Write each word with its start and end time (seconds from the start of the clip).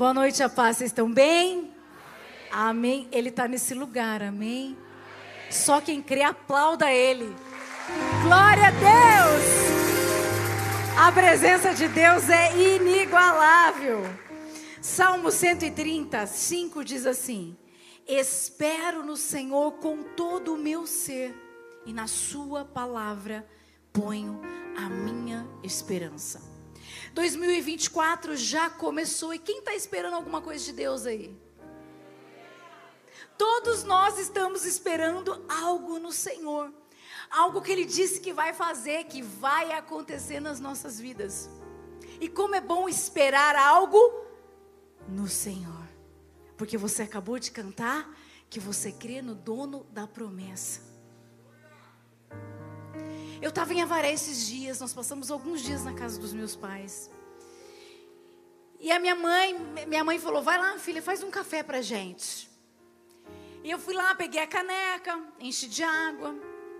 Boa 0.00 0.14
noite, 0.14 0.42
a 0.42 0.48
paz. 0.48 0.78
Vocês 0.78 0.88
estão 0.88 1.12
bem? 1.12 1.74
Amém. 2.50 3.02
amém. 3.02 3.08
Ele 3.12 3.28
está 3.28 3.46
nesse 3.46 3.74
lugar, 3.74 4.22
amém? 4.22 4.68
amém? 4.68 4.78
Só 5.50 5.78
quem 5.78 6.00
crê 6.00 6.22
aplauda 6.22 6.90
Ele. 6.90 7.36
Glória 8.22 8.68
a 8.68 8.70
Deus! 8.70 9.44
A 10.98 11.12
presença 11.12 11.74
de 11.74 11.86
Deus 11.86 12.30
é 12.30 12.76
inigualável. 12.76 14.00
Salmo 14.80 15.30
130, 15.30 16.26
5 16.26 16.82
diz 16.82 17.04
assim: 17.04 17.54
Espero 18.08 19.04
no 19.04 19.18
Senhor 19.18 19.72
com 19.72 20.02
todo 20.02 20.54
o 20.54 20.58
meu 20.58 20.86
ser, 20.86 21.34
e 21.84 21.92
na 21.92 22.06
Sua 22.06 22.64
palavra 22.64 23.46
ponho 23.92 24.40
a 24.78 24.88
minha 24.88 25.46
esperança. 25.62 26.49
2024 27.14 28.36
já 28.36 28.70
começou, 28.70 29.34
e 29.34 29.38
quem 29.38 29.58
está 29.58 29.74
esperando 29.74 30.14
alguma 30.14 30.40
coisa 30.40 30.64
de 30.64 30.72
Deus 30.72 31.06
aí? 31.06 31.36
Todos 33.36 33.84
nós 33.84 34.18
estamos 34.18 34.64
esperando 34.64 35.44
algo 35.48 35.98
no 35.98 36.12
Senhor, 36.12 36.72
algo 37.30 37.62
que 37.62 37.72
Ele 37.72 37.84
disse 37.84 38.20
que 38.20 38.32
vai 38.32 38.52
fazer, 38.52 39.04
que 39.04 39.22
vai 39.22 39.72
acontecer 39.72 40.40
nas 40.40 40.60
nossas 40.60 41.00
vidas. 41.00 41.48
E 42.20 42.28
como 42.28 42.54
é 42.54 42.60
bom 42.60 42.88
esperar 42.88 43.56
algo 43.56 43.98
no 45.08 45.26
Senhor, 45.26 45.88
porque 46.56 46.76
você 46.76 47.02
acabou 47.02 47.38
de 47.38 47.50
cantar 47.50 48.14
que 48.50 48.60
você 48.60 48.92
crê 48.92 49.22
no 49.22 49.34
dono 49.34 49.86
da 49.90 50.06
promessa. 50.06 50.89
Eu 53.42 53.48
estava 53.48 53.72
em 53.72 53.80
Avaré 53.80 54.12
esses 54.12 54.46
dias, 54.46 54.80
nós 54.80 54.92
passamos 54.92 55.30
alguns 55.30 55.62
dias 55.62 55.82
na 55.82 55.94
casa 55.94 56.20
dos 56.20 56.34
meus 56.34 56.54
pais. 56.54 57.10
E 58.78 58.92
a 58.92 58.98
minha 58.98 59.14
mãe, 59.14 59.58
minha 59.88 60.04
mãe 60.04 60.18
falou: 60.18 60.42
"Vai 60.42 60.58
lá, 60.58 60.78
filha, 60.78 61.00
faz 61.00 61.22
um 61.22 61.30
café 61.30 61.62
pra 61.62 61.80
gente". 61.80 62.50
E 63.64 63.70
eu 63.70 63.78
fui 63.78 63.94
lá, 63.94 64.14
peguei 64.14 64.42
a 64.42 64.46
caneca, 64.46 65.18
enchi 65.38 65.68
de 65.68 65.82
água 65.82 66.34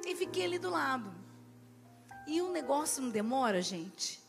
e 0.07 0.15
fiquei 0.15 0.45
ali 0.45 0.59
do 0.59 0.69
lado. 0.69 1.11
E 2.27 2.43
o 2.43 2.51
negócio 2.51 3.03
não 3.03 3.09
demora, 3.09 3.63
gente. 3.63 4.21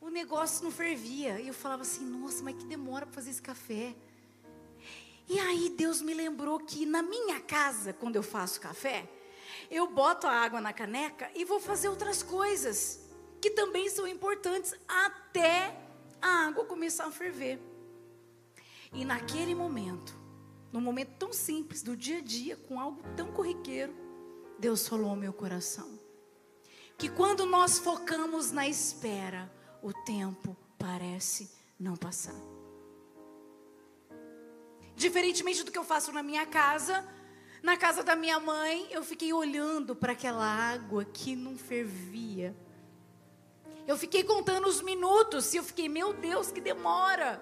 O 0.00 0.08
negócio 0.08 0.64
não 0.64 0.72
fervia. 0.72 1.40
E 1.40 1.46
eu 1.46 1.54
falava 1.54 1.82
assim: 1.82 2.04
"Nossa, 2.04 2.42
mas 2.42 2.56
que 2.56 2.64
demora 2.64 3.06
para 3.06 3.14
fazer 3.14 3.30
esse 3.30 3.42
café?" 3.42 3.94
E 5.28 5.38
aí 5.38 5.70
Deus 5.70 6.02
me 6.02 6.14
lembrou 6.14 6.58
que 6.58 6.84
na 6.84 7.00
minha 7.00 7.38
casa, 7.40 7.92
quando 7.92 8.16
eu 8.16 8.24
faço 8.24 8.60
café, 8.60 9.08
eu 9.70 9.86
boto 9.86 10.26
a 10.26 10.32
água 10.32 10.60
na 10.60 10.72
caneca 10.72 11.30
e 11.34 11.44
vou 11.44 11.60
fazer 11.60 11.88
outras 11.88 12.22
coisas 12.22 13.00
que 13.40 13.50
também 13.50 13.88
são 13.90 14.06
importantes 14.06 14.74
até 14.88 15.78
a 16.20 16.46
água 16.46 16.64
começar 16.64 17.06
a 17.06 17.10
ferver. 17.10 17.60
E 18.92 19.04
naquele 19.04 19.54
momento, 19.54 20.16
num 20.72 20.80
momento 20.80 21.18
tão 21.18 21.32
simples 21.32 21.82
do 21.82 21.96
dia 21.96 22.18
a 22.18 22.22
dia, 22.22 22.56
com 22.56 22.80
algo 22.80 23.02
tão 23.16 23.32
corriqueiro, 23.32 23.94
Deus 24.58 24.88
falou 24.88 25.10
ao 25.10 25.16
meu 25.16 25.32
coração 25.32 25.98
que 26.96 27.08
quando 27.08 27.44
nós 27.44 27.78
focamos 27.78 28.50
na 28.50 28.68
espera, 28.68 29.52
o 29.82 29.92
tempo 29.92 30.56
parece 30.78 31.50
não 31.78 31.96
passar. 31.96 32.34
Diferentemente 34.96 35.64
do 35.64 35.72
que 35.72 35.78
eu 35.78 35.84
faço 35.84 36.12
na 36.12 36.22
minha 36.22 36.46
casa, 36.46 37.06
na 37.64 37.78
casa 37.78 38.04
da 38.04 38.14
minha 38.14 38.38
mãe, 38.38 38.86
eu 38.90 39.02
fiquei 39.02 39.32
olhando 39.32 39.96
para 39.96 40.12
aquela 40.12 40.44
água 40.44 41.02
que 41.02 41.34
não 41.34 41.56
fervia. 41.56 42.54
Eu 43.86 43.96
fiquei 43.96 44.22
contando 44.22 44.68
os 44.68 44.82
minutos 44.82 45.54
e 45.54 45.56
eu 45.56 45.64
fiquei, 45.64 45.88
meu 45.88 46.12
Deus, 46.12 46.52
que 46.52 46.60
demora. 46.60 47.40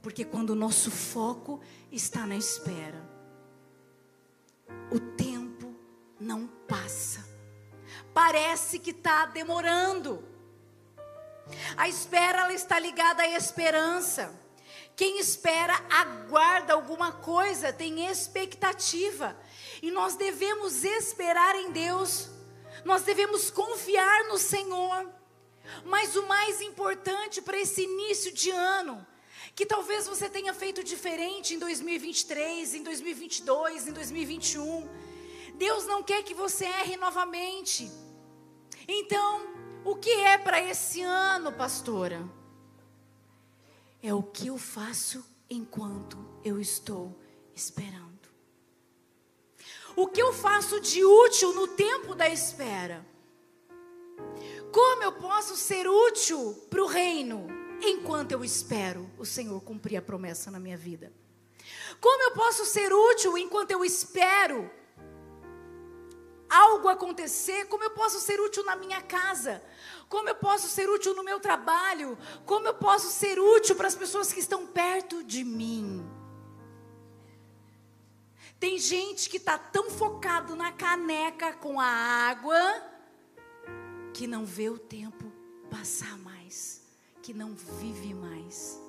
Porque 0.00 0.24
quando 0.24 0.50
o 0.50 0.54
nosso 0.54 0.92
foco 0.92 1.60
está 1.90 2.24
na 2.24 2.36
espera, 2.36 3.02
o 4.92 5.00
tempo 5.00 5.74
não 6.20 6.46
passa. 6.46 7.28
Parece 8.14 8.78
que 8.78 8.90
está 8.90 9.26
demorando. 9.26 10.24
A 11.76 11.88
espera 11.88 12.42
ela 12.42 12.52
está 12.52 12.78
ligada 12.78 13.24
à 13.24 13.28
esperança. 13.28 14.45
Quem 14.96 15.18
espera, 15.18 15.74
aguarda 15.90 16.72
alguma 16.72 17.12
coisa, 17.12 17.70
tem 17.70 18.06
expectativa. 18.06 19.36
E 19.82 19.90
nós 19.90 20.16
devemos 20.16 20.82
esperar 20.84 21.54
em 21.54 21.70
Deus, 21.70 22.30
nós 22.82 23.02
devemos 23.02 23.50
confiar 23.50 24.24
no 24.24 24.38
Senhor. 24.38 25.06
Mas 25.84 26.16
o 26.16 26.26
mais 26.26 26.62
importante 26.62 27.42
para 27.42 27.58
esse 27.58 27.82
início 27.82 28.32
de 28.32 28.50
ano, 28.50 29.06
que 29.54 29.66
talvez 29.66 30.06
você 30.06 30.30
tenha 30.30 30.54
feito 30.54 30.82
diferente 30.82 31.54
em 31.54 31.58
2023, 31.58 32.74
em 32.74 32.82
2022, 32.82 33.88
em 33.88 33.92
2021, 33.92 34.88
Deus 35.56 35.84
não 35.84 36.02
quer 36.02 36.22
que 36.22 36.32
você 36.32 36.64
erre 36.64 36.96
novamente. 36.96 37.90
Então, 38.88 39.46
o 39.84 39.94
que 39.96 40.10
é 40.10 40.38
para 40.38 40.60
esse 40.60 41.02
ano, 41.02 41.52
pastora? 41.52 42.24
É 44.02 44.12
o 44.12 44.22
que 44.22 44.46
eu 44.48 44.58
faço 44.58 45.24
enquanto 45.48 46.18
eu 46.44 46.60
estou 46.60 47.18
esperando. 47.54 48.06
O 49.94 50.06
que 50.06 50.20
eu 50.20 50.32
faço 50.32 50.80
de 50.80 51.04
útil 51.04 51.54
no 51.54 51.68
tempo 51.68 52.14
da 52.14 52.28
espera? 52.28 53.04
Como 54.70 55.02
eu 55.02 55.12
posso 55.12 55.56
ser 55.56 55.88
útil 55.88 56.52
para 56.68 56.82
o 56.82 56.86
reino 56.86 57.46
enquanto 57.80 58.32
eu 58.32 58.44
espero 58.44 59.10
o 59.18 59.24
Senhor 59.24 59.58
cumprir 59.62 59.96
a 59.96 60.02
promessa 60.02 60.50
na 60.50 60.60
minha 60.60 60.76
vida? 60.76 61.12
Como 62.00 62.22
eu 62.24 62.32
posso 62.32 62.66
ser 62.66 62.92
útil 62.92 63.38
enquanto 63.38 63.70
eu 63.70 63.84
espero 63.84 64.70
algo 66.56 66.88
acontecer? 66.88 67.66
Como 67.66 67.84
eu 67.84 67.90
posso 67.90 68.20
ser 68.20 68.40
útil 68.40 68.64
na 68.64 68.76
minha 68.76 69.00
casa? 69.02 69.62
Como 70.08 70.28
eu 70.28 70.34
posso 70.34 70.68
ser 70.68 70.88
útil 70.88 71.14
no 71.14 71.24
meu 71.24 71.38
trabalho? 71.40 72.16
Como 72.44 72.66
eu 72.66 72.74
posso 72.74 73.10
ser 73.10 73.38
útil 73.38 73.76
para 73.76 73.88
as 73.88 73.94
pessoas 73.94 74.32
que 74.32 74.40
estão 74.40 74.66
perto 74.66 75.22
de 75.22 75.44
mim? 75.44 76.04
Tem 78.58 78.78
gente 78.78 79.28
que 79.28 79.36
está 79.36 79.58
tão 79.58 79.90
focado 79.90 80.56
na 80.56 80.72
caneca 80.72 81.52
com 81.52 81.78
a 81.78 81.86
água 81.86 82.58
que 84.14 84.26
não 84.26 84.46
vê 84.46 84.70
o 84.70 84.78
tempo 84.78 85.30
passar 85.70 86.16
mais, 86.18 86.82
que 87.22 87.34
não 87.34 87.54
vive 87.54 88.14
mais. 88.14 88.80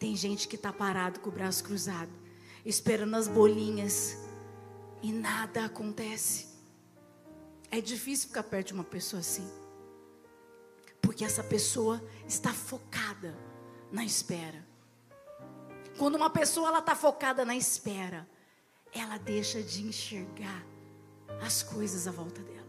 Tem 0.00 0.16
gente 0.16 0.48
que 0.48 0.56
está 0.56 0.72
parado 0.72 1.20
com 1.20 1.28
o 1.28 1.32
braço 1.32 1.62
cruzado, 1.62 2.10
esperando 2.64 3.14
as 3.14 3.28
bolinhas 3.28 4.23
e 5.04 5.12
nada 5.12 5.66
acontece. 5.66 6.46
É 7.70 7.78
difícil 7.78 8.28
ficar 8.28 8.42
perto 8.42 8.68
de 8.68 8.72
uma 8.72 8.84
pessoa 8.84 9.20
assim. 9.20 9.46
Porque 11.02 11.22
essa 11.22 11.44
pessoa 11.44 12.02
está 12.26 12.54
focada 12.54 13.36
na 13.92 14.02
espera. 14.02 14.66
Quando 15.98 16.14
uma 16.14 16.30
pessoa 16.30 16.68
ela 16.68 16.78
está 16.78 16.96
focada 16.96 17.44
na 17.44 17.54
espera, 17.54 18.26
ela 18.94 19.18
deixa 19.18 19.62
de 19.62 19.82
enxergar 19.82 20.64
as 21.42 21.62
coisas 21.62 22.08
à 22.08 22.10
volta 22.10 22.40
dela. 22.40 22.66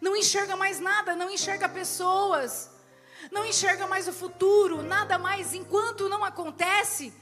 Não 0.00 0.16
enxerga 0.16 0.56
mais 0.56 0.80
nada, 0.80 1.14
não 1.14 1.30
enxerga 1.30 1.68
pessoas, 1.68 2.68
não 3.30 3.46
enxerga 3.46 3.86
mais 3.86 4.08
o 4.08 4.12
futuro, 4.12 4.82
nada 4.82 5.20
mais. 5.20 5.54
Enquanto 5.54 6.08
não 6.08 6.24
acontece, 6.24 7.14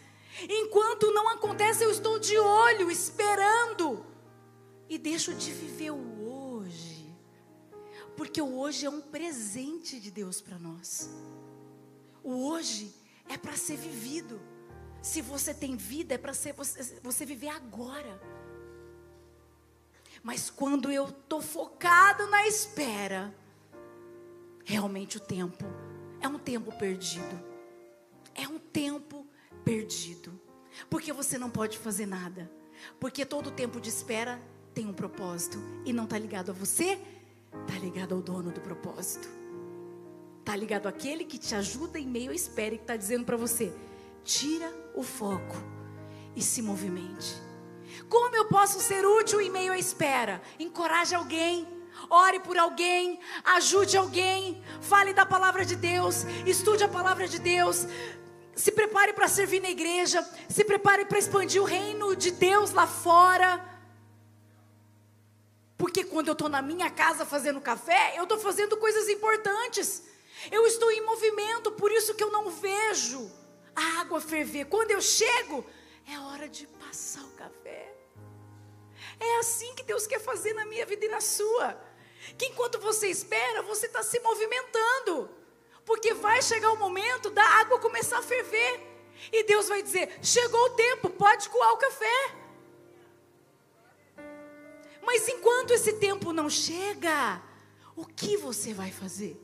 enquanto 0.43 1.13
não 1.13 1.29
acontece, 1.29 1.85
eu 1.85 1.91
estou 1.91 2.19
de 2.19 2.37
olho, 2.39 2.91
esperando, 2.91 4.05
e 4.89 4.99
deixo 4.99 5.35
de 5.35 5.53
viver 5.53 5.91
o 5.91 6.15
porque 8.17 8.41
o 8.41 8.59
hoje 8.59 8.87
é 8.87 8.91
um 8.91 9.01
presente 9.01 9.99
de 9.99 10.11
Deus 10.11 10.41
para 10.41 10.59
nós. 10.59 11.11
O 12.23 12.49
hoje 12.49 12.95
é 13.29 13.37
para 13.37 13.57
ser 13.57 13.77
vivido. 13.77 14.41
Se 15.03 15.21
você 15.21 15.53
tem 15.53 15.77
vida, 15.77 16.15
é 16.15 16.19
para 16.19 16.33
você, 16.33 16.53
você 17.03 17.27
viver 17.27 17.49
agora. 17.49 18.21
Mas 20.23 20.49
quando 20.49 20.91
eu 20.91 21.09
estou 21.09 21.43
focado 21.43 22.27
na 22.29 22.47
espera, 22.47 23.35
realmente 24.65 25.19
o 25.19 25.21
tempo 25.21 25.65
é 26.21 26.29
um 26.29 26.39
tempo 26.39 26.73
perdido. 26.79 27.55
É 28.35 28.49
um 28.49 28.59
tempo 28.59 29.17
perdido. 29.17 29.34
Porque 30.91 31.13
você 31.13 31.39
não 31.39 31.51
pode 31.51 31.79
fazer 31.79 32.07
nada. 32.07 32.51
Porque 32.99 33.25
todo 33.25 33.51
tempo 33.51 33.81
de 33.81 33.89
espera 33.89 34.41
tem 34.75 34.87
um 34.87 34.93
propósito 34.93 35.59
e 35.85 35.93
não 35.93 36.05
está 36.05 36.19
ligado 36.19 36.51
a 36.51 36.55
você 36.55 37.01
Está 37.63 37.79
ligado 37.79 38.15
ao 38.15 38.21
dono 38.21 38.51
do 38.51 38.61
propósito. 38.61 39.29
Está 40.41 40.55
ligado 40.57 40.87
àquele 40.87 41.25
que 41.25 41.39
te 41.39 41.55
ajuda 41.55 41.99
em 41.99 42.07
meio 42.07 42.33
à 42.33 42.35
espera 42.35 42.75
e 42.75 42.79
que 42.79 42.85
está 42.85 42.97
dizendo 42.97 43.25
para 43.25 43.37
você: 43.37 43.73
tira 44.25 44.71
o 44.95 45.03
foco 45.03 45.57
e 46.37 46.43
se 46.43 46.61
movimente. 46.61 47.35
Como 48.09 48.35
eu 48.35 48.47
posso 48.47 48.81
ser 48.81 49.07
útil 49.07 49.41
em 49.41 49.51
meio 49.51 49.73
à 49.73 49.79
espera? 49.79 50.43
Encoraje 50.59 51.15
alguém. 51.15 51.67
ore 52.11 52.41
por 52.41 52.59
alguém, 52.59 53.21
ajude 53.45 53.97
alguém, 53.97 54.61
fale 54.81 55.15
da 55.15 55.25
palavra 55.25 55.65
de 55.65 55.77
Deus, 55.77 56.25
estude 56.45 56.83
a 56.83 56.89
palavra 56.89 57.27
de 57.29 57.39
Deus, 57.39 57.87
se 58.57 58.73
prepare 58.73 59.13
para 59.13 59.29
servir 59.29 59.61
na 59.61 59.71
igreja, 59.71 60.23
se 60.49 60.65
prepare 60.65 61.05
para 61.05 61.19
expandir 61.19 61.61
o 61.61 61.65
reino 61.65 62.15
de 62.15 62.31
Deus 62.31 62.71
lá 62.71 62.87
fora. 62.87 63.65
Porque 65.77 66.05
quando 66.05 66.29
eu 66.29 66.33
estou 66.33 66.49
na 66.49 66.63
minha 66.63 66.91
casa 66.91 67.25
fazendo 67.25 67.61
café, 67.61 68.15
eu 68.17 68.23
estou 68.23 68.39
fazendo 68.39 68.77
coisas 68.77 69.09
importantes. 69.09 70.03
Eu 70.51 70.67
estou 70.67 70.91
em 70.91 71.05
movimento, 71.05 71.73
por 71.73 71.91
isso 71.91 72.15
que 72.15 72.23
eu 72.23 72.31
não 72.31 72.51
vejo 72.51 73.31
a 73.75 74.01
água 74.01 74.21
ferver. 74.21 74.67
Quando 74.67 74.91
eu 74.93 75.01
chego, 75.01 75.65
é 76.07 76.19
hora 76.19 76.49
de 76.49 76.67
passar 76.67 77.23
o 77.23 77.31
café. 77.33 77.93
É 79.19 79.39
assim 79.39 79.75
que 79.75 79.83
Deus 79.83 80.07
quer 80.07 80.21
fazer 80.21 80.53
na 80.55 80.65
minha 80.65 80.87
vida 80.87 81.07
e 81.07 81.09
na 81.09 81.21
sua. 81.21 81.79
Que 82.39 82.47
enquanto 82.47 82.79
você 82.79 83.09
espera, 83.09 83.63
você 83.63 83.87
está 83.87 84.03
se 84.03 84.19
movimentando. 84.21 85.31
Porque 85.85 86.15
vai 86.15 86.41
chegar 86.43 86.73
o 86.73 86.79
momento 86.79 87.31
da 87.31 87.45
água 87.45 87.79
começar 87.79 88.19
a 88.19 88.23
ferver. 88.23 88.81
E 89.33 89.45
Deus 89.45 89.69
vai 89.69 89.83
dizer: 89.83 90.19
chegou 90.23 90.61
o 90.61 90.71
tempo, 90.71 91.11
pode 91.11 91.49
coar 91.49 91.73
o 91.73 91.79
café. 91.79 92.35
Mas 95.03 95.29
enquanto 95.29 95.73
esse 95.73 95.95
tempo 95.95 96.33
não 96.33 96.49
chega, 96.49 97.43
o 97.95 98.07
que 98.07 98.37
você 98.37 98.73
vai 98.73 98.91
fazer? 98.91 99.41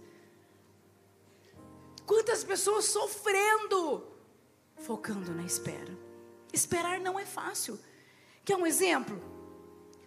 Quantas 2.06 2.42
pessoas 2.42 2.86
sofrendo, 2.86 4.04
focando 4.76 5.32
na 5.32 5.44
espera. 5.44 5.96
Esperar 6.52 6.98
não 6.98 7.18
é 7.18 7.26
fácil. 7.26 7.78
Quer 8.44 8.56
um 8.56 8.66
exemplo? 8.66 9.20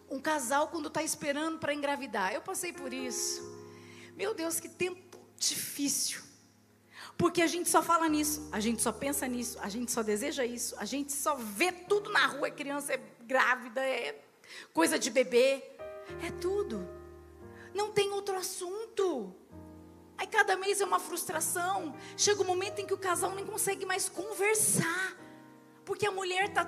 Um 0.10 0.20
casal 0.20 0.68
quando 0.68 0.88
está 0.88 1.02
esperando 1.02 1.60
para 1.60 1.74
engravidar. 1.74 2.34
Eu 2.34 2.42
passei 2.42 2.74
por 2.74 2.92
isso. 2.92 3.42
Meu 4.16 4.34
Deus, 4.34 4.60
que 4.60 4.68
tempo 4.68 5.03
difícil. 5.50 6.22
Porque 7.18 7.42
a 7.42 7.48
gente 7.48 7.70
só 7.70 7.84
fala 7.84 8.08
nisso, 8.08 8.48
a 8.52 8.60
gente 8.60 8.82
só 8.82 8.92
pensa 8.92 9.28
nisso, 9.28 9.58
a 9.62 9.70
gente 9.70 9.92
só 9.92 10.02
deseja 10.02 10.46
isso, 10.46 10.76
a 10.78 10.86
gente 10.86 11.12
só 11.12 11.36
vê 11.36 11.72
tudo 11.72 12.12
na 12.12 12.26
rua, 12.26 12.50
criança 12.50 12.94
é 12.94 12.98
grávida, 13.22 13.82
é 13.82 14.20
coisa 14.74 14.98
de 14.98 15.10
bebê, 15.10 15.64
é 16.22 16.32
tudo. 16.42 16.88
Não 17.74 17.92
tem 17.92 18.12
outro 18.12 18.36
assunto. 18.36 19.34
Aí 20.18 20.28
cada 20.28 20.56
mês 20.56 20.80
é 20.80 20.86
uma 20.86 21.00
frustração. 21.00 21.96
Chega 22.16 22.42
um 22.42 22.46
momento 22.46 22.80
em 22.80 22.86
que 22.86 22.94
o 22.94 22.98
casal 22.98 23.32
nem 23.32 23.46
consegue 23.46 23.86
mais 23.86 24.08
conversar. 24.10 25.18
Porque 25.84 26.06
a 26.06 26.12
mulher 26.12 26.50
está 26.50 26.66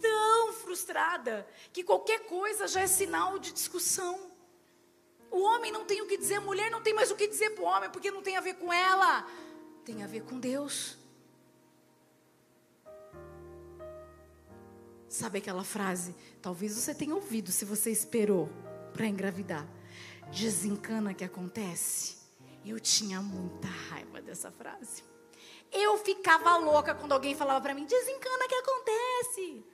tão 0.00 0.52
frustrada 0.54 1.46
que 1.72 1.84
qualquer 1.84 2.20
coisa 2.20 2.66
já 2.66 2.80
é 2.80 2.86
sinal 2.86 3.38
de 3.38 3.52
discussão. 3.52 4.27
O 5.30 5.40
homem 5.42 5.70
não 5.70 5.84
tem 5.84 6.00
o 6.00 6.06
que 6.06 6.16
dizer, 6.16 6.36
a 6.36 6.40
mulher 6.40 6.70
não 6.70 6.82
tem 6.82 6.94
mais 6.94 7.10
o 7.10 7.16
que 7.16 7.26
dizer 7.26 7.50
para 7.50 7.62
o 7.62 7.66
homem, 7.66 7.90
porque 7.90 8.10
não 8.10 8.22
tem 8.22 8.36
a 8.36 8.40
ver 8.40 8.54
com 8.54 8.72
ela, 8.72 9.26
tem 9.84 10.02
a 10.02 10.06
ver 10.06 10.22
com 10.22 10.38
Deus. 10.38 10.96
Sabe 15.08 15.38
aquela 15.38 15.64
frase? 15.64 16.14
Talvez 16.40 16.74
você 16.74 16.94
tenha 16.94 17.14
ouvido 17.14 17.50
se 17.50 17.64
você 17.64 17.90
esperou 17.90 18.48
para 18.92 19.06
engravidar. 19.06 19.66
Desencana 20.30 21.14
que 21.14 21.24
acontece. 21.24 22.18
Eu 22.64 22.78
tinha 22.78 23.22
muita 23.22 23.66
raiva 23.66 24.20
dessa 24.20 24.50
frase. 24.50 25.02
Eu 25.72 25.96
ficava 25.98 26.56
louca 26.58 26.94
quando 26.94 27.12
alguém 27.12 27.34
falava 27.34 27.60
para 27.60 27.74
mim: 27.74 27.86
desencana 27.86 28.48
que 28.48 28.54
acontece. 28.54 29.64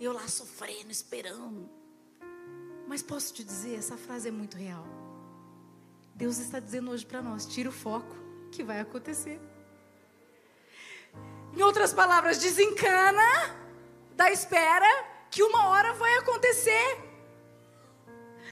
Eu 0.00 0.12
lá 0.12 0.26
sofrendo, 0.26 0.90
esperando. 0.90 1.77
Mas 2.88 3.02
posso 3.02 3.34
te 3.34 3.44
dizer, 3.44 3.76
essa 3.76 3.98
frase 3.98 4.28
é 4.28 4.30
muito 4.30 4.56
real. 4.56 4.86
Deus 6.14 6.38
está 6.38 6.58
dizendo 6.58 6.90
hoje 6.90 7.04
para 7.04 7.20
nós: 7.20 7.44
tira 7.44 7.68
o 7.68 7.72
foco, 7.72 8.16
que 8.50 8.64
vai 8.64 8.80
acontecer. 8.80 9.38
Em 11.54 11.62
outras 11.62 11.92
palavras, 11.92 12.38
desencana 12.38 13.22
da 14.16 14.30
espera, 14.30 14.88
que 15.30 15.42
uma 15.42 15.68
hora 15.68 15.92
vai 15.92 16.16
acontecer. 16.16 17.04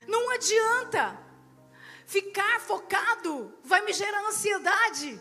Não 0.07 0.31
adianta 0.31 1.19
ficar 2.05 2.61
focado, 2.61 3.55
vai 3.65 3.83
me 3.87 3.93
gerar 3.95 4.23
ansiedade, 4.29 5.19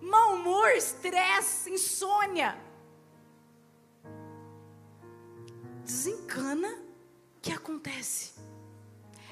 mau 0.00 0.34
humor, 0.34 0.70
estresse, 0.72 1.70
insônia. 1.70 2.58
Desencana 5.84 6.82
que 7.40 7.52
acontece. 7.52 8.45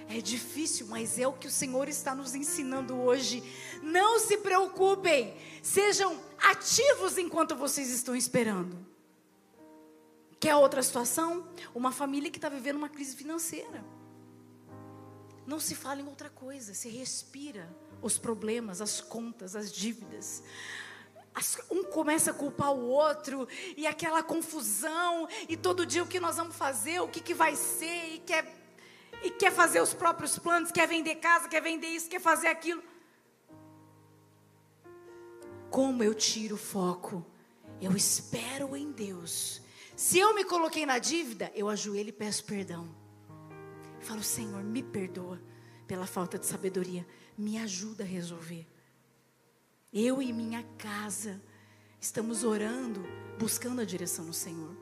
É 0.08 0.20
difícil, 0.20 0.86
mas 0.86 1.18
é 1.18 1.26
o 1.26 1.32
que 1.32 1.46
o 1.46 1.50
Senhor 1.50 1.88
está 1.88 2.14
nos 2.14 2.34
ensinando 2.34 2.94
hoje. 3.00 3.42
Não 3.82 4.18
se 4.18 4.36
preocupem, 4.38 5.36
sejam 5.62 6.20
ativos 6.38 7.18
enquanto 7.18 7.56
vocês 7.56 7.90
estão 7.90 8.14
esperando. 8.14 8.76
Quer 10.38 10.56
outra 10.56 10.82
situação? 10.82 11.48
Uma 11.74 11.90
família 11.90 12.30
que 12.30 12.36
está 12.38 12.48
vivendo 12.48 12.76
uma 12.76 12.88
crise 12.88 13.16
financeira. 13.16 13.82
Não 15.46 15.58
se 15.58 15.74
fala 15.74 16.00
em 16.00 16.06
outra 16.06 16.28
coisa, 16.28 16.74
se 16.74 16.88
respira 16.88 17.74
os 18.02 18.18
problemas, 18.18 18.80
as 18.80 19.00
contas, 19.00 19.56
as 19.56 19.72
dívidas. 19.72 20.42
Um 21.70 21.82
começa 21.84 22.30
a 22.30 22.34
culpar 22.34 22.72
o 22.72 22.86
outro, 22.86 23.48
e 23.76 23.86
aquela 23.86 24.22
confusão, 24.22 25.26
e 25.48 25.56
todo 25.56 25.84
dia 25.84 26.02
o 26.02 26.06
que 26.06 26.20
nós 26.20 26.36
vamos 26.36 26.54
fazer, 26.54 27.00
o 27.00 27.08
que, 27.08 27.20
que 27.20 27.34
vai 27.34 27.56
ser, 27.56 28.14
e 28.14 28.18
quer, 28.20 28.63
e 29.24 29.30
quer 29.30 29.50
fazer 29.50 29.80
os 29.80 29.94
próprios 29.94 30.38
planos, 30.38 30.70
quer 30.70 30.86
vender 30.86 31.14
casa, 31.16 31.48
quer 31.48 31.62
vender 31.62 31.86
isso, 31.86 32.10
quer 32.10 32.20
fazer 32.20 32.48
aquilo. 32.48 32.82
Como 35.70 36.02
eu 36.04 36.14
tiro 36.14 36.56
o 36.56 36.58
foco? 36.58 37.24
Eu 37.80 37.96
espero 37.96 38.76
em 38.76 38.92
Deus. 38.92 39.62
Se 39.96 40.18
eu 40.18 40.34
me 40.34 40.44
coloquei 40.44 40.84
na 40.84 40.98
dívida, 40.98 41.50
eu 41.54 41.70
ajoelho 41.70 42.10
e 42.10 42.12
peço 42.12 42.44
perdão. 42.44 42.94
Falo, 44.00 44.22
Senhor, 44.22 44.62
me 44.62 44.82
perdoa 44.82 45.40
pela 45.86 46.06
falta 46.06 46.38
de 46.38 46.44
sabedoria, 46.44 47.06
me 47.36 47.56
ajuda 47.56 48.04
a 48.04 48.06
resolver. 48.06 48.66
Eu 49.90 50.20
e 50.20 50.34
minha 50.34 50.62
casa 50.76 51.40
estamos 51.98 52.44
orando, 52.44 53.02
buscando 53.38 53.80
a 53.80 53.84
direção 53.86 54.26
do 54.26 54.34
Senhor. 54.34 54.76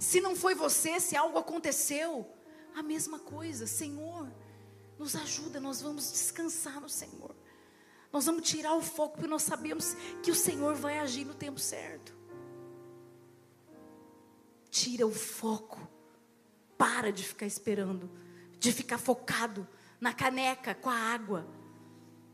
Se 0.00 0.20
não 0.20 0.34
foi 0.34 0.54
você, 0.54 0.98
se 0.98 1.16
algo 1.16 1.38
aconteceu, 1.38 2.35
a 2.76 2.82
mesma 2.82 3.18
coisa, 3.18 3.66
Senhor, 3.66 4.30
nos 4.98 5.16
ajuda, 5.16 5.58
nós 5.58 5.80
vamos 5.80 6.12
descansar 6.12 6.78
no 6.78 6.90
Senhor. 6.90 7.34
Nós 8.12 8.26
vamos 8.26 8.46
tirar 8.46 8.74
o 8.74 8.82
foco, 8.82 9.14
porque 9.14 9.26
nós 9.26 9.42
sabemos 9.42 9.94
que 10.22 10.30
o 10.30 10.34
Senhor 10.34 10.74
vai 10.74 10.98
agir 10.98 11.24
no 11.24 11.32
tempo 11.32 11.58
certo. 11.58 12.14
Tira 14.70 15.06
o 15.06 15.10
foco. 15.10 15.88
Para 16.76 17.10
de 17.10 17.24
ficar 17.24 17.46
esperando, 17.46 18.10
de 18.58 18.70
ficar 18.70 18.98
focado 18.98 19.66
na 19.98 20.12
caneca 20.12 20.74
com 20.74 20.90
a 20.90 20.98
água. 20.98 21.48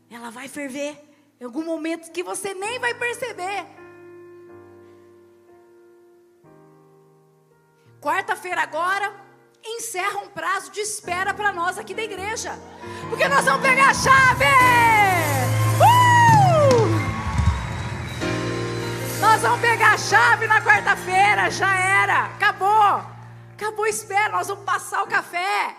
Ela 0.09 0.29
vai 0.29 0.49
ferver 0.49 1.01
em 1.39 1.45
algum 1.45 1.63
momento 1.63 2.11
que 2.11 2.21
você 2.21 2.53
nem 2.53 2.79
vai 2.79 2.93
perceber. 2.93 3.65
Quarta-feira 8.01 8.61
agora 8.61 9.22
encerra 9.63 10.19
um 10.19 10.29
prazo 10.29 10.71
de 10.71 10.81
espera 10.81 11.33
para 11.33 11.53
nós 11.53 11.77
aqui 11.77 11.93
da 11.93 12.03
igreja. 12.03 12.57
Porque 13.09 13.27
nós 13.27 13.45
vamos 13.45 13.61
pegar 13.61 13.89
a 13.89 13.93
chave! 13.93 14.45
Nós 19.19 19.41
vamos 19.41 19.61
pegar 19.61 19.93
a 19.93 19.97
chave 19.97 20.47
na 20.47 20.61
quarta-feira, 20.61 21.49
já 21.49 21.73
era, 21.79 22.25
acabou. 22.25 23.01
Acabou 23.53 23.85
a 23.85 23.89
espera, 23.89 24.29
nós 24.29 24.47
vamos 24.47 24.65
passar 24.65 25.01
o 25.03 25.07
café. 25.07 25.77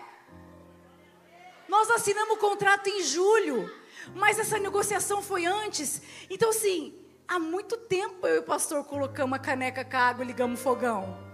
Nós 1.67 1.89
assinamos 1.91 2.35
o 2.35 2.39
contrato 2.39 2.87
em 2.87 3.03
julho, 3.03 3.71
mas 4.15 4.39
essa 4.39 4.57
negociação 4.57 5.21
foi 5.21 5.45
antes. 5.45 6.01
Então, 6.29 6.49
assim, 6.49 6.99
há 7.27 7.37
muito 7.37 7.77
tempo 7.77 8.25
eu 8.25 8.35
e 8.35 8.39
o 8.39 8.43
pastor 8.43 8.83
colocamos 8.83 9.37
a 9.37 9.41
caneca 9.41 9.85
com 9.85 9.97
água 9.97 10.23
e 10.23 10.27
ligamos 10.27 10.59
o 10.59 10.63
fogão. 10.63 11.24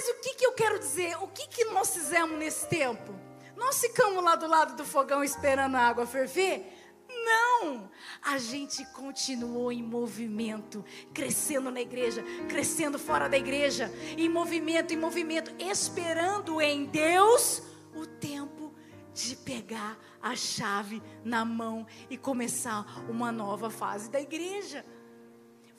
Mas 0.00 0.08
o 0.08 0.14
que, 0.14 0.34
que 0.34 0.46
eu 0.46 0.52
quero 0.52 0.78
dizer? 0.78 1.14
O 1.22 1.28
que, 1.28 1.46
que 1.46 1.64
nós 1.66 1.92
fizemos 1.92 2.38
nesse 2.38 2.66
tempo? 2.66 3.14
Nós 3.54 3.78
ficamos 3.82 4.24
lá 4.24 4.34
do 4.34 4.46
lado 4.46 4.74
do 4.74 4.82
fogão 4.82 5.22
esperando 5.22 5.74
a 5.74 5.80
água 5.80 6.06
ferver? 6.06 6.72
Não! 7.06 7.90
A 8.22 8.38
gente 8.38 8.82
continuou 8.92 9.70
em 9.70 9.82
movimento, 9.82 10.82
crescendo 11.12 11.70
na 11.70 11.82
igreja, 11.82 12.24
crescendo 12.48 12.98
fora 12.98 13.28
da 13.28 13.36
igreja, 13.36 13.92
em 14.16 14.26
movimento, 14.26 14.94
em 14.94 14.96
movimento, 14.96 15.52
esperando 15.58 16.62
em 16.62 16.86
Deus 16.86 17.62
o 17.94 18.06
tempo 18.06 18.72
de 19.12 19.36
pegar 19.36 19.98
a 20.22 20.34
chave 20.34 21.02
na 21.22 21.44
mão 21.44 21.86
e 22.08 22.16
começar 22.16 22.86
uma 23.06 23.30
nova 23.30 23.68
fase 23.68 24.08
da 24.08 24.18
igreja. 24.18 24.82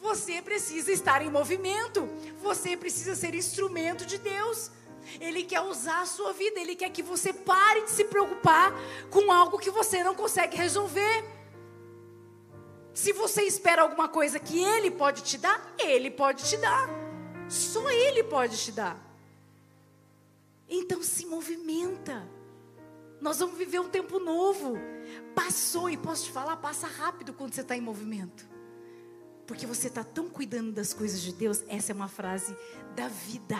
Você 0.01 0.41
precisa 0.41 0.91
estar 0.91 1.21
em 1.21 1.29
movimento, 1.29 2.09
você 2.41 2.75
precisa 2.75 3.15
ser 3.15 3.35
instrumento 3.35 4.03
de 4.05 4.17
Deus. 4.17 4.71
Ele 5.19 5.43
quer 5.43 5.61
usar 5.61 6.01
a 6.01 6.05
sua 6.05 6.33
vida, 6.33 6.59
ele 6.59 6.75
quer 6.75 6.89
que 6.89 7.03
você 7.03 7.31
pare 7.31 7.83
de 7.83 7.91
se 7.91 8.05
preocupar 8.05 8.73
com 9.11 9.31
algo 9.31 9.59
que 9.59 9.69
você 9.69 10.03
não 10.03 10.15
consegue 10.15 10.57
resolver. 10.57 11.23
Se 12.93 13.13
você 13.13 13.43
espera 13.43 13.83
alguma 13.83 14.09
coisa 14.09 14.39
que 14.39 14.61
ele 14.61 14.89
pode 14.89 15.21
te 15.21 15.37
dar, 15.37 15.73
ele 15.77 16.09
pode 16.09 16.43
te 16.45 16.57
dar. 16.57 16.89
Só 17.47 17.89
ele 17.89 18.23
pode 18.23 18.57
te 18.57 18.71
dar. 18.71 18.99
Então 20.67 21.03
se 21.03 21.25
movimenta. 21.27 22.27
Nós 23.19 23.39
vamos 23.39 23.57
viver 23.57 23.79
um 23.79 23.89
tempo 23.89 24.17
novo. 24.17 24.73
Passou, 25.35 25.89
e 25.89 25.95
posso 25.95 26.25
te 26.25 26.31
falar, 26.31 26.57
passa 26.57 26.87
rápido 26.87 27.33
quando 27.33 27.53
você 27.53 27.61
está 27.61 27.77
em 27.77 27.81
movimento. 27.81 28.50
Porque 29.45 29.65
você 29.65 29.87
está 29.87 30.03
tão 30.03 30.29
cuidando 30.29 30.71
das 30.71 30.93
coisas 30.93 31.21
de 31.21 31.33
Deus. 31.33 31.63
Essa 31.67 31.91
é 31.91 31.95
uma 31.95 32.07
frase 32.07 32.55
da 32.95 33.07
vida. 33.07 33.59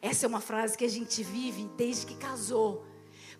Essa 0.00 0.26
é 0.26 0.28
uma 0.28 0.40
frase 0.40 0.76
que 0.76 0.84
a 0.84 0.90
gente 0.90 1.22
vive 1.22 1.68
desde 1.76 2.06
que 2.06 2.16
casou. 2.16 2.86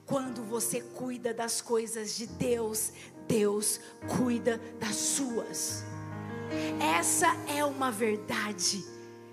Quando 0.07 0.43
você 0.43 0.81
cuida 0.81 1.33
das 1.33 1.61
coisas 1.61 2.17
de 2.17 2.27
Deus, 2.27 2.93
Deus 3.27 3.81
cuida 4.17 4.59
das 4.79 4.97
suas. 4.97 5.85
Essa 6.81 7.29
é 7.49 7.65
uma 7.65 7.91
verdade. 7.91 8.85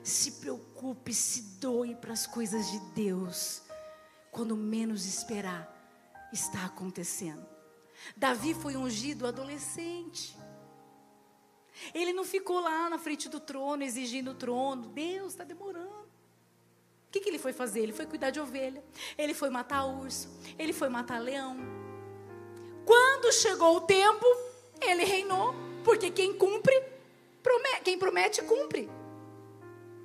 Se 0.03 0.33
preocupe, 0.33 1.13
se 1.13 1.41
doe 1.59 1.95
para 1.95 2.13
as 2.13 2.25
coisas 2.25 2.71
de 2.71 2.79
Deus. 2.93 3.61
Quando 4.31 4.55
menos 4.55 5.05
esperar, 5.05 5.67
está 6.31 6.65
acontecendo. 6.65 7.45
Davi 8.15 8.53
foi 8.53 8.77
ungido 8.77 9.27
adolescente. 9.27 10.38
Ele 11.93 12.13
não 12.13 12.23
ficou 12.23 12.59
lá 12.59 12.89
na 12.89 12.97
frente 12.97 13.29
do 13.29 13.39
trono 13.39 13.83
exigindo 13.83 14.31
o 14.31 14.35
trono. 14.35 14.87
Deus 14.87 15.33
está 15.33 15.43
demorando. 15.43 16.09
O 17.09 17.11
que, 17.11 17.19
que 17.19 17.29
ele 17.29 17.39
foi 17.39 17.51
fazer? 17.51 17.79
Ele 17.81 17.91
foi 17.93 18.05
cuidar 18.05 18.29
de 18.29 18.39
ovelha. 18.39 18.83
Ele 19.17 19.33
foi 19.33 19.49
matar 19.49 19.85
urso. 19.85 20.29
Ele 20.59 20.71
foi 20.71 20.89
matar 20.89 21.19
leão. 21.19 21.57
Quando 22.85 23.33
chegou 23.33 23.77
o 23.77 23.81
tempo, 23.81 24.25
ele 24.79 25.03
reinou. 25.03 25.55
Porque 25.83 26.11
quem 26.11 26.33
cumpre, 26.33 26.83
promete, 27.41 27.81
quem 27.83 27.97
promete, 27.97 28.43
cumpre. 28.43 28.89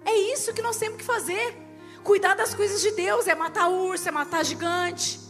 É 0.04 0.14
isso 0.14 0.54
que 0.54 0.62
nós 0.62 0.78
temos 0.78 0.96
que 0.96 1.04
fazer. 1.04 1.54
Cuidar 2.02 2.34
das 2.34 2.54
coisas 2.54 2.80
de 2.80 2.90
Deus. 2.92 3.26
É 3.26 3.34
matar 3.34 3.68
urso, 3.68 4.08
é 4.08 4.10
matar 4.10 4.42
gigante. 4.42 5.20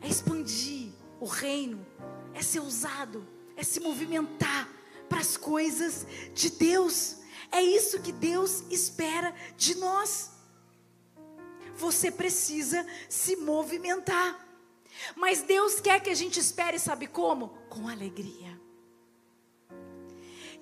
É 0.00 0.08
expandir 0.08 0.90
o 1.20 1.26
reino. 1.26 1.84
É 2.32 2.40
ser 2.40 2.60
usado. 2.60 3.26
É 3.54 3.62
se 3.62 3.78
movimentar 3.78 4.68
para 5.12 5.20
as 5.20 5.36
coisas 5.36 6.06
de 6.32 6.48
Deus. 6.48 7.18
É 7.50 7.60
isso 7.60 8.00
que 8.00 8.10
Deus 8.10 8.64
espera 8.70 9.34
de 9.58 9.74
nós. 9.74 10.30
Você 11.76 12.10
precisa 12.10 12.86
se 13.10 13.36
movimentar. 13.36 14.48
Mas 15.14 15.42
Deus 15.42 15.80
quer 15.80 16.00
que 16.00 16.08
a 16.08 16.14
gente 16.14 16.40
espere, 16.40 16.78
sabe 16.78 17.06
como? 17.06 17.48
Com 17.68 17.88
alegria. 17.88 18.58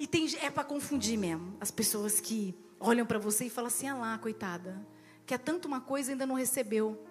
E 0.00 0.06
tem, 0.06 0.26
é 0.42 0.50
para 0.50 0.64
confundir 0.64 1.16
mesmo 1.16 1.56
as 1.60 1.70
pessoas 1.70 2.18
que 2.18 2.52
olham 2.80 3.06
para 3.06 3.20
você 3.20 3.44
e 3.44 3.50
falam 3.50 3.68
assim: 3.68 3.86
ah 3.86 3.94
lá, 3.94 4.18
coitada, 4.18 4.84
quer 5.24 5.38
tanto 5.38 5.68
uma 5.68 5.80
coisa 5.80 6.10
e 6.10 6.12
ainda 6.12 6.26
não 6.26 6.34
recebeu. 6.34 7.06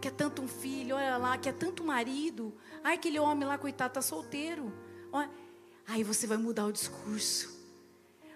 Quer 0.00 0.10
tanto 0.10 0.42
um 0.42 0.48
filho, 0.48 0.96
olha 0.96 1.16
lá, 1.16 1.38
quer 1.38 1.52
tanto 1.52 1.84
marido. 1.84 2.52
Ai, 2.82 2.94
aquele 2.94 3.20
homem 3.20 3.46
lá, 3.46 3.56
coitado, 3.56 3.94
tá 3.94 4.02
solteiro. 4.02 4.72
Olha, 5.12 5.30
Aí 5.86 6.02
você 6.02 6.26
vai 6.26 6.36
mudar 6.36 6.66
o 6.66 6.72
discurso. 6.72 7.50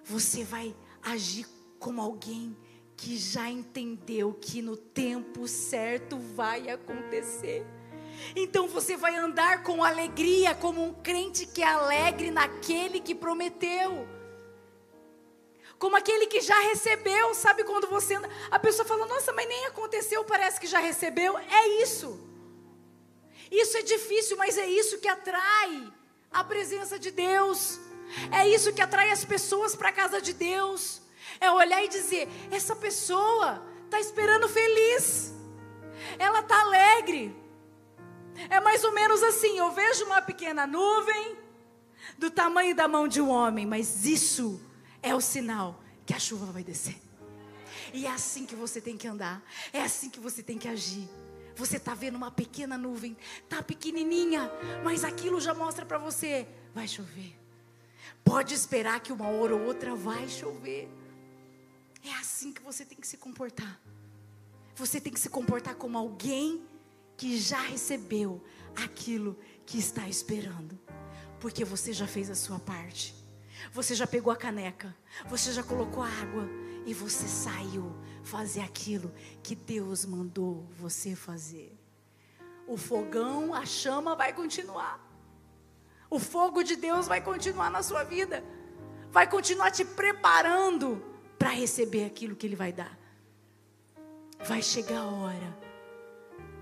Você 0.04 0.44
vai 0.44 0.74
agir 1.02 1.46
como 1.78 2.00
alguém 2.00 2.56
que 2.96 3.16
já 3.16 3.50
entendeu 3.50 4.32
que 4.32 4.62
no 4.62 4.76
tempo 4.76 5.46
certo 5.46 6.18
vai 6.18 6.68
acontecer. 6.70 7.66
Então 8.34 8.66
você 8.66 8.96
vai 8.96 9.14
andar 9.16 9.62
com 9.62 9.84
alegria, 9.84 10.54
como 10.54 10.82
um 10.82 10.94
crente 10.94 11.46
que 11.46 11.62
é 11.62 11.66
alegre 11.66 12.30
naquele 12.30 13.00
que 13.00 13.14
prometeu. 13.14 14.08
Como 15.78 15.96
aquele 15.96 16.26
que 16.26 16.40
já 16.40 16.58
recebeu, 16.60 17.34
sabe 17.34 17.62
quando 17.62 17.86
você 17.86 18.14
anda, 18.14 18.30
a 18.50 18.58
pessoa 18.58 18.86
fala: 18.86 19.06
"Nossa, 19.06 19.32
mas 19.32 19.46
nem 19.46 19.66
aconteceu, 19.66 20.24
parece 20.24 20.58
que 20.58 20.66
já 20.66 20.78
recebeu". 20.78 21.36
É 21.36 21.82
isso. 21.82 22.18
Isso 23.50 23.76
é 23.76 23.82
difícil, 23.82 24.36
mas 24.38 24.56
é 24.56 24.66
isso 24.66 24.98
que 24.98 25.08
atrai 25.08 25.92
a 26.40 26.44
presença 26.44 26.98
de 26.98 27.10
Deus. 27.10 27.80
É 28.30 28.48
isso 28.48 28.72
que 28.72 28.80
atrai 28.80 29.10
as 29.10 29.24
pessoas 29.24 29.74
para 29.74 29.88
a 29.88 29.92
casa 29.92 30.20
de 30.20 30.32
Deus. 30.32 31.02
É 31.40 31.50
olhar 31.50 31.82
e 31.84 31.88
dizer: 31.88 32.28
essa 32.50 32.76
pessoa 32.76 33.62
está 33.84 33.98
esperando 34.00 34.48
feliz, 34.48 35.32
ela 36.18 36.40
está 36.40 36.60
alegre. 36.60 37.34
É 38.50 38.60
mais 38.60 38.84
ou 38.84 38.92
menos 38.92 39.22
assim: 39.22 39.58
eu 39.58 39.70
vejo 39.72 40.04
uma 40.04 40.22
pequena 40.22 40.66
nuvem 40.66 41.36
do 42.18 42.30
tamanho 42.30 42.74
da 42.74 42.86
mão 42.86 43.08
de 43.08 43.20
um 43.20 43.30
homem, 43.30 43.66
mas 43.66 44.04
isso 44.04 44.60
é 45.02 45.14
o 45.14 45.20
sinal 45.20 45.82
que 46.04 46.14
a 46.14 46.18
chuva 46.18 46.46
vai 46.46 46.62
descer. 46.62 47.00
E 47.92 48.06
é 48.06 48.10
assim 48.10 48.44
que 48.44 48.54
você 48.54 48.80
tem 48.80 48.96
que 48.96 49.08
andar, 49.08 49.42
é 49.72 49.82
assim 49.82 50.10
que 50.10 50.20
você 50.20 50.42
tem 50.42 50.58
que 50.58 50.68
agir. 50.68 51.08
Você 51.56 51.78
está 51.78 51.94
vendo 51.94 52.16
uma 52.16 52.30
pequena 52.30 52.76
nuvem, 52.76 53.16
tá 53.48 53.62
pequenininha, 53.62 54.50
mas 54.84 55.02
aquilo 55.04 55.40
já 55.40 55.54
mostra 55.54 55.86
para 55.86 55.96
você, 55.96 56.46
vai 56.74 56.86
chover. 56.86 57.34
Pode 58.22 58.52
esperar 58.52 59.00
que 59.00 59.12
uma 59.12 59.28
hora 59.28 59.54
ou 59.54 59.62
outra 59.62 59.94
vai 59.94 60.28
chover. 60.28 60.88
É 62.04 62.12
assim 62.14 62.52
que 62.52 62.62
você 62.62 62.84
tem 62.84 62.98
que 62.98 63.06
se 63.06 63.16
comportar. 63.16 63.80
Você 64.74 65.00
tem 65.00 65.12
que 65.12 65.18
se 65.18 65.30
comportar 65.30 65.74
como 65.76 65.96
alguém 65.96 66.62
que 67.16 67.38
já 67.38 67.60
recebeu 67.60 68.44
aquilo 68.76 69.38
que 69.64 69.78
está 69.78 70.06
esperando, 70.06 70.78
porque 71.40 71.64
você 71.64 71.92
já 71.92 72.06
fez 72.06 72.28
a 72.28 72.34
sua 72.34 72.58
parte. 72.58 73.14
Você 73.72 73.94
já 73.94 74.06
pegou 74.06 74.30
a 74.30 74.36
caneca, 74.36 74.94
você 75.26 75.52
já 75.52 75.62
colocou 75.62 76.02
a 76.02 76.08
água 76.08 76.46
e 76.86 76.94
você 76.94 77.26
saiu 77.26 77.92
fazer 78.22 78.60
aquilo 78.60 79.12
que 79.42 79.56
Deus 79.56 80.06
mandou 80.06 80.64
você 80.78 81.16
fazer. 81.16 81.76
O 82.66 82.76
fogão, 82.76 83.52
a 83.52 83.66
chama 83.66 84.14
vai 84.14 84.32
continuar. 84.32 85.04
O 86.08 86.20
fogo 86.20 86.62
de 86.62 86.76
Deus 86.76 87.08
vai 87.08 87.20
continuar 87.20 87.70
na 87.70 87.82
sua 87.82 88.04
vida. 88.04 88.42
Vai 89.10 89.28
continuar 89.28 89.72
te 89.72 89.84
preparando 89.84 91.04
para 91.36 91.50
receber 91.50 92.04
aquilo 92.04 92.36
que 92.36 92.46
Ele 92.46 92.56
vai 92.56 92.72
dar. 92.72 92.96
Vai 94.46 94.62
chegar 94.62 95.00
a 95.00 95.06
hora 95.06 95.58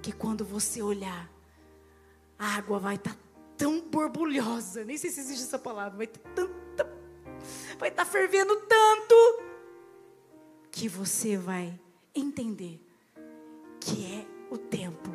que 0.00 0.10
quando 0.10 0.42
você 0.44 0.82
olhar, 0.82 1.30
a 2.38 2.56
água 2.56 2.78
vai 2.78 2.94
estar 2.94 3.12
tá 3.12 3.18
tão 3.58 3.80
borbulhosa, 3.82 4.84
nem 4.84 4.96
sei 4.96 5.10
se 5.10 5.20
existe 5.20 5.44
essa 5.44 5.58
palavra, 5.58 5.98
vai 5.98 6.06
estar 6.06 6.20
tá 6.20 6.86
vai 7.78 7.88
estar 7.90 8.04
tá 8.04 8.10
fervendo 8.10 8.56
tanto 8.62 8.83
que 10.74 10.88
você 10.88 11.36
vai 11.36 11.78
entender 12.12 12.80
que 13.80 14.04
é 14.06 14.26
o 14.52 14.58
tempo 14.58 15.08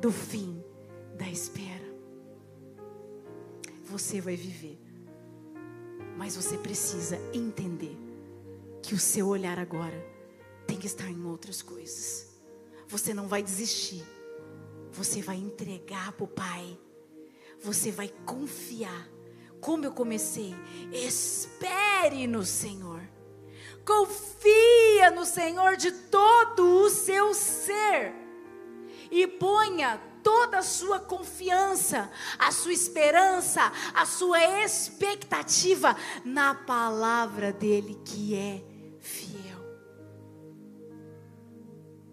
do 0.00 0.10
fim 0.10 0.60
da 1.16 1.30
espera. 1.30 1.86
Você 3.84 4.20
vai 4.20 4.34
viver, 4.34 4.76
mas 6.18 6.34
você 6.34 6.58
precisa 6.58 7.20
entender 7.32 7.96
que 8.82 8.94
o 8.94 8.98
seu 8.98 9.28
olhar 9.28 9.60
agora 9.60 10.04
tem 10.66 10.76
que 10.76 10.88
estar 10.88 11.08
em 11.08 11.24
outras 11.24 11.62
coisas. 11.62 12.36
Você 12.88 13.14
não 13.14 13.28
vai 13.28 13.44
desistir, 13.44 14.04
você 14.90 15.22
vai 15.22 15.36
entregar 15.36 16.10
para 16.14 16.24
o 16.24 16.28
Pai, 16.28 16.76
você 17.62 17.92
vai 17.92 18.08
confiar. 18.26 19.08
Como 19.60 19.84
eu 19.84 19.92
comecei, 19.92 20.52
espere 20.92 22.26
no 22.26 22.44
Senhor. 22.44 23.15
Confia 23.86 25.12
no 25.12 25.24
Senhor 25.24 25.76
de 25.76 25.92
todo 25.92 26.80
o 26.82 26.90
seu 26.90 27.32
ser 27.32 28.12
e 29.12 29.28
ponha 29.28 30.00
toda 30.24 30.58
a 30.58 30.62
sua 30.62 30.98
confiança, 30.98 32.10
a 32.36 32.50
sua 32.50 32.72
esperança, 32.72 33.72
a 33.94 34.04
sua 34.04 34.42
expectativa 34.64 35.96
na 36.24 36.52
palavra 36.52 37.52
dele 37.52 37.96
que 38.04 38.34
é 38.34 38.60
fiel. 38.98 39.60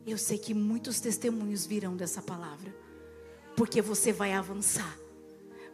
Eu 0.06 0.20
sei 0.20 0.38
que 0.38 0.54
muitos 0.54 1.00
testemunhos 1.00 1.66
virão 1.66 1.98
dessa 1.98 2.22
palavra, 2.22 2.72
porque 3.56 3.82
você 3.82 4.14
vai 4.14 4.34
avançar, 4.34 4.96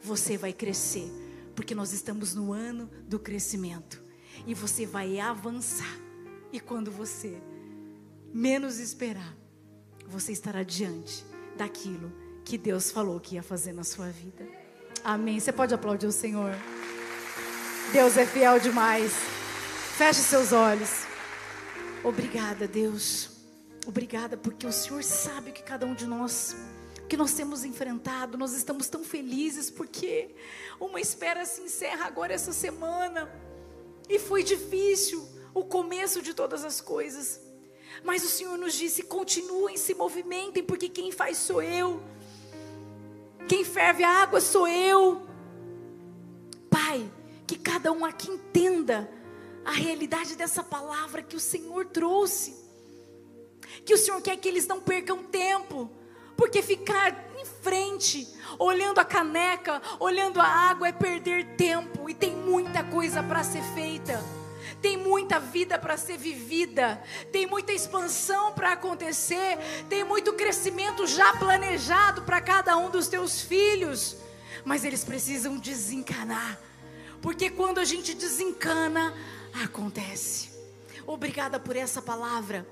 você 0.02 0.38
vai 0.38 0.54
crescer, 0.54 1.12
porque 1.54 1.76
nós 1.76 1.92
estamos 1.92 2.34
no 2.34 2.54
ano 2.54 2.90
do 3.04 3.20
crescimento 3.20 4.08
e 4.46 4.54
você 4.54 4.86
vai 4.86 5.20
avançar. 5.20 5.98
E 6.52 6.60
quando 6.60 6.92
você 6.92 7.42
menos 8.34 8.80
esperar, 8.80 9.36
você 10.08 10.32
estará 10.32 10.64
diante 10.64 11.24
daquilo 11.56 12.12
que 12.44 12.58
Deus 12.58 12.92
falou 12.92 13.20
que 13.20 13.36
ia 13.36 13.44
fazer 13.44 13.74
na 13.74 13.84
sua 13.84 14.10
vida. 14.10 14.48
Amém. 15.04 15.40
Você 15.40 15.52
pode 15.52 15.74
aplaudir 15.74 16.08
o 16.08 16.12
Senhor. 16.12 16.54
Deus 17.94 18.18
é 18.18 18.26
fiel 18.26 18.60
demais. 18.60 19.14
Feche 19.98 20.22
seus 20.22 20.52
olhos. 20.52 21.06
Obrigada, 22.04 22.68
Deus. 22.68 23.30
Obrigada, 23.86 24.38
porque 24.38 24.66
o 24.66 24.72
Senhor 24.72 25.04
sabe 25.04 25.52
que 25.52 25.64
cada 25.64 25.86
um 25.86 25.94
de 25.94 26.06
nós 26.06 26.56
que 27.10 27.18
nós 27.18 27.34
temos 27.34 27.66
enfrentado, 27.66 28.38
nós 28.38 28.54
estamos 28.54 28.88
tão 28.88 29.04
felizes 29.04 29.72
porque 29.72 30.30
uma 30.80 31.02
espera 31.02 31.44
se 31.44 31.60
encerra 31.60 32.06
agora 32.06 32.32
essa 32.34 32.54
semana. 32.54 33.28
E 34.10 34.18
foi 34.18 34.44
difícil 34.44 35.26
o 35.54 35.64
começo 35.64 36.22
de 36.22 36.34
todas 36.34 36.66
as 36.66 36.82
coisas. 36.82 37.40
Mas 38.04 38.24
o 38.24 38.28
Senhor 38.28 38.58
nos 38.58 38.74
disse: 38.74 39.04
continuem, 39.04 39.78
se 39.78 39.94
movimentem, 39.94 40.64
porque 40.64 40.90
quem 40.90 41.12
faz 41.12 41.38
sou 41.38 41.62
eu. 41.62 42.02
Quem 43.48 43.64
ferve 43.64 44.04
a 44.04 44.10
água 44.10 44.40
sou 44.40 44.68
eu. 44.68 45.26
Pai, 46.70 47.10
que 47.48 47.58
cada 47.58 47.92
um 47.92 48.06
aqui 48.06 48.30
entenda 48.30 49.10
a 49.66 49.72
realidade 49.72 50.36
dessa 50.36 50.64
palavra 50.64 51.24
que 51.24 51.36
o 51.36 51.40
Senhor 51.40 51.86
trouxe. 51.88 52.56
Que 53.84 53.94
o 53.94 53.98
Senhor 53.98 54.22
quer 54.22 54.38
que 54.38 54.48
eles 54.48 54.68
não 54.68 54.80
percam 54.80 55.24
tempo, 55.24 55.90
porque 56.38 56.62
ficar 56.62 57.28
em 57.40 57.46
frente, 57.46 58.32
olhando 58.60 59.00
a 59.00 59.06
caneca, 59.06 59.82
olhando 60.00 60.40
a 60.40 60.46
água, 60.46 60.88
é 60.88 60.92
perder 60.92 61.56
tempo, 61.56 62.08
e 62.08 62.14
tem 62.14 62.36
muita 62.36 62.69
coisa 63.00 63.24
para 63.24 63.46
ser 63.46 63.64
feita. 63.74 64.22
Tem 64.82 64.98
muita 64.98 65.40
vida 65.40 65.80
para 65.80 65.96
ser 65.96 66.18
vivida, 66.18 67.02
tem 67.32 67.48
muita 67.48 67.72
expansão 67.72 68.52
para 68.52 68.74
acontecer, 68.74 69.58
tem 69.88 70.04
muito 70.04 70.34
crescimento 70.34 71.08
já 71.08 71.32
planejado 71.38 72.24
para 72.24 72.42
cada 72.42 72.76
um 72.76 72.90
dos 72.90 73.08
teus 73.08 73.40
filhos, 73.40 74.18
mas 74.66 74.84
eles 74.84 75.06
precisam 75.06 75.56
desencanar, 75.58 76.60
porque 77.22 77.50
quando 77.50 77.80
a 77.80 77.86
gente 77.86 78.14
desencana, 78.14 79.14
acontece. 79.64 80.50
Obrigada 81.08 81.58
por 81.58 81.78
essa 81.78 82.02
palavra. 82.02 82.68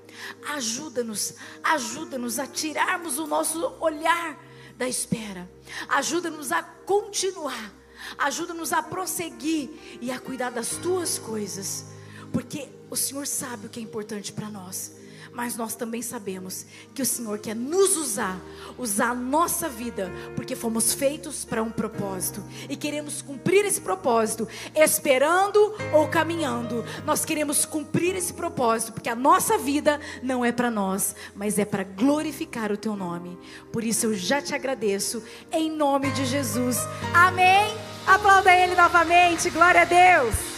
Ajuda-nos, 0.46 1.36
ajuda-nos 1.64 2.38
a 2.38 2.46
tirarmos 2.46 3.18
o 3.18 3.26
nosso 3.26 3.74
olhar 3.80 4.38
da 4.76 4.86
espera. 4.86 5.50
Ajuda-nos 5.88 6.52
a 6.52 6.62
continuar. 6.62 7.77
Ajuda-nos 8.16 8.72
a 8.72 8.82
prosseguir 8.82 9.70
e 10.00 10.10
a 10.10 10.18
cuidar 10.18 10.50
das 10.50 10.70
tuas 10.70 11.18
coisas, 11.18 11.84
porque 12.32 12.68
o 12.90 12.96
Senhor 12.96 13.26
sabe 13.26 13.66
o 13.66 13.70
que 13.70 13.80
é 13.80 13.82
importante 13.82 14.32
para 14.32 14.48
nós 14.48 14.98
mas 15.32 15.56
nós 15.56 15.74
também 15.74 16.02
sabemos 16.02 16.66
que 16.94 17.02
o 17.02 17.06
Senhor 17.06 17.38
quer 17.38 17.54
nos 17.54 17.96
usar, 17.96 18.40
usar 18.76 19.10
a 19.10 19.14
nossa 19.14 19.68
vida, 19.68 20.10
porque 20.34 20.56
fomos 20.56 20.94
feitos 20.94 21.44
para 21.44 21.62
um 21.62 21.70
propósito 21.70 22.42
e 22.68 22.76
queremos 22.76 23.22
cumprir 23.22 23.64
esse 23.64 23.80
propósito, 23.80 24.48
esperando 24.74 25.74
ou 25.92 26.08
caminhando. 26.08 26.84
Nós 27.04 27.24
queremos 27.24 27.64
cumprir 27.64 28.16
esse 28.16 28.32
propósito, 28.32 28.92
porque 28.92 29.08
a 29.08 29.16
nossa 29.16 29.58
vida 29.58 30.00
não 30.22 30.44
é 30.44 30.52
para 30.52 30.70
nós, 30.70 31.14
mas 31.34 31.58
é 31.58 31.64
para 31.64 31.84
glorificar 31.84 32.72
o 32.72 32.76
teu 32.76 32.96
nome. 32.96 33.38
Por 33.72 33.84
isso 33.84 34.06
eu 34.06 34.14
já 34.14 34.42
te 34.42 34.54
agradeço, 34.54 35.22
em 35.52 35.70
nome 35.70 36.10
de 36.12 36.24
Jesus. 36.26 36.78
Amém. 37.14 37.76
Aplauda 38.06 38.52
ele 38.52 38.74
novamente, 38.74 39.50
glória 39.50 39.82
a 39.82 39.84
Deus. 39.84 40.57